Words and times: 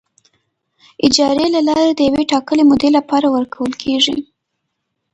اجارې 1.05 1.47
له 1.55 1.61
لارې 1.67 1.91
د 1.95 1.99
یوې 2.09 2.23
ټاکلې 2.31 2.63
مودې 2.69 2.89
لپاره 2.97 3.27
ورکول 3.35 3.71
کیږي. 3.83 4.17